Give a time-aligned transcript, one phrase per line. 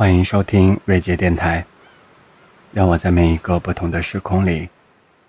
[0.00, 1.62] 欢迎收听瑞杰电台，
[2.72, 4.66] 让我在每一个不同的时空里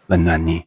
[0.07, 0.63] 温暖你。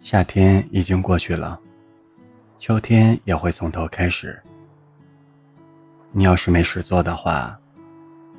[0.00, 1.56] 夏天已经过去了，
[2.58, 4.42] 秋天也会从头开始。
[6.10, 7.56] 你要是没事做的话，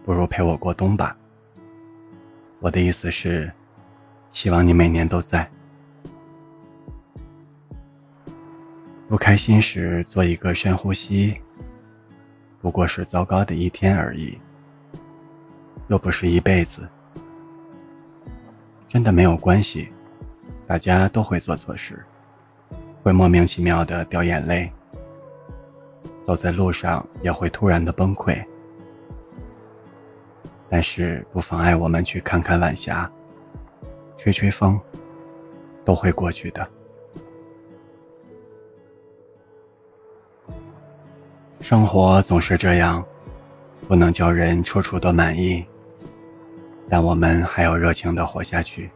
[0.03, 1.15] 不如陪我过冬吧。
[2.59, 3.49] 我的意思是，
[4.31, 5.49] 希望你每年都在。
[9.13, 11.39] 不开心时做一个深呼吸，
[12.59, 14.39] 不过是糟糕的一天而已，
[15.87, 16.89] 又不是一辈子，
[18.87, 19.89] 真的没有关系。
[20.65, 22.03] 大家都会做错事，
[23.03, 24.71] 会莫名其妙的掉眼泪，
[26.23, 28.43] 走在路上也会突然的崩溃，
[30.67, 33.07] 但是不妨碍我们去看看晚霞，
[34.17, 34.81] 吹吹风，
[35.85, 36.67] 都会过去的。
[41.63, 43.01] 生活总是这样，
[43.87, 45.63] 不能叫人处处都满意，
[46.89, 48.91] 但我们还要热情的活下去。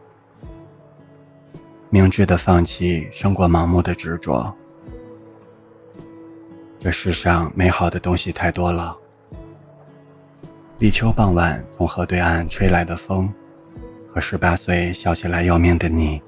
[1.88, 4.54] 明智的放弃胜过盲目的执着。
[6.78, 8.94] 这世上美好的东西太多了。
[10.76, 13.32] 立秋傍晚从河对岸吹来的风，
[14.06, 16.20] 和十八岁笑起来要命的你。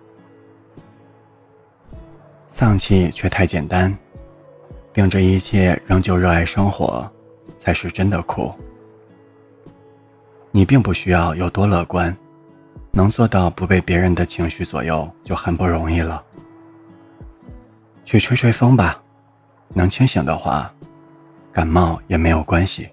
[2.49, 3.95] 丧气却太简单。
[4.93, 7.11] 并这一切，仍旧热爱生活，
[7.57, 8.53] 才是真的苦。
[10.51, 12.17] 你并不需要有多乐观，
[12.91, 16.23] 能做到不被别人的情绪左右，就很不容易了。
[18.05, 19.01] 去吹吹风吧，
[19.69, 20.73] 能清醒的话，
[21.53, 22.89] 感冒也没有关系。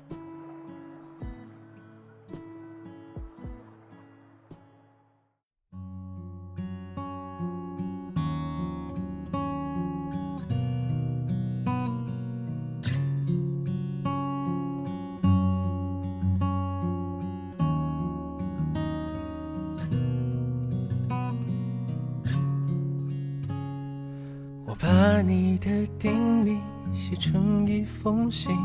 [24.97, 26.57] 把你的叮咛
[26.91, 28.57] 写成一封信，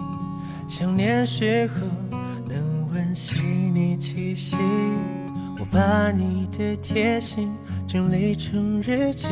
[0.66, 1.86] 想念时候
[2.48, 4.56] 能温习你气息。
[5.58, 7.54] 我把你的贴心
[7.86, 9.28] 整理成日记，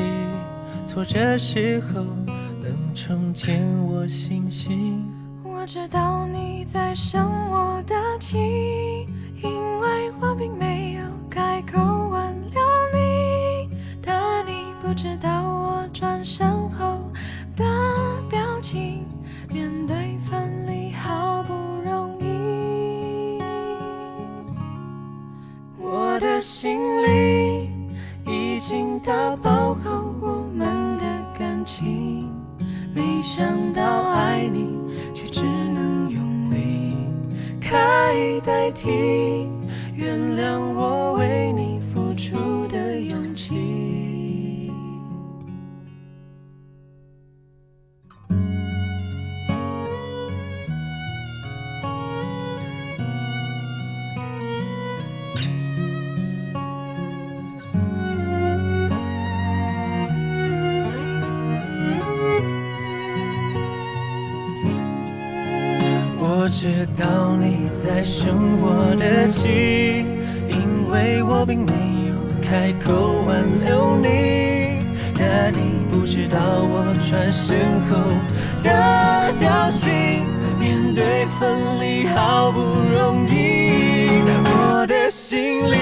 [0.86, 2.02] 挫折时候
[2.60, 5.10] 能重建我信心。
[5.42, 9.06] 我知道你在生我的气，
[26.20, 27.70] 的心里
[28.26, 31.04] 已经打包好我们的
[31.38, 32.30] 感情，
[32.94, 34.68] 没想到爱你
[35.14, 36.94] 却只能用离
[37.58, 39.48] 开代替。
[39.96, 41.49] 原谅我为
[66.50, 70.04] 知道你在生我的气，
[70.48, 71.72] 因为我并没
[72.08, 74.84] 有开口挽留你，
[75.16, 77.96] 但你不知道我转身后
[78.62, 80.26] 的表情。
[80.58, 85.76] 面对分离好不容易，我的心里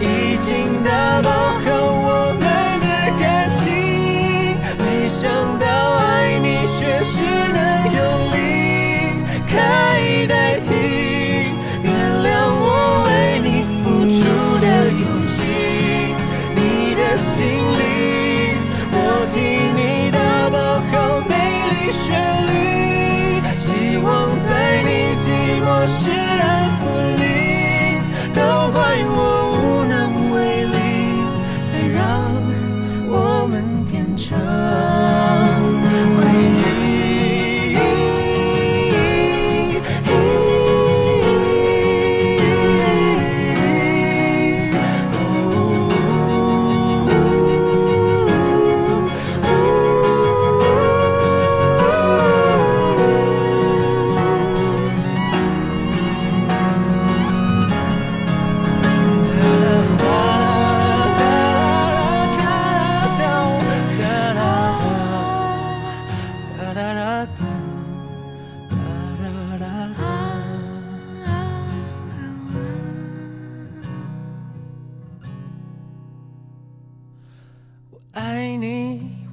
[0.00, 0.81] 已经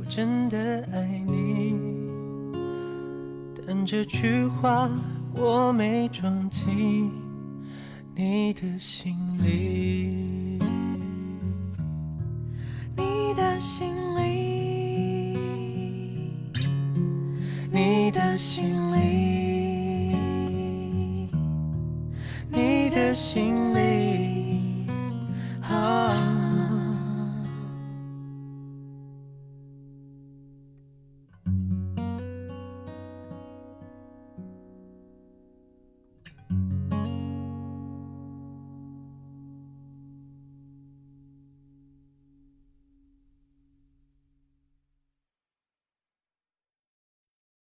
[0.10, 1.76] 真的爱你，
[3.66, 4.90] 但这句话
[5.36, 7.12] 我没装进
[8.16, 10.58] 你的心里。
[12.98, 15.38] 你的心里，
[17.72, 20.16] 你的心里，
[22.50, 23.89] 你的心里。